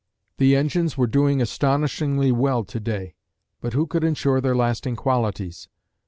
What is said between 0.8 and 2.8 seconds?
were doing astonishingly well to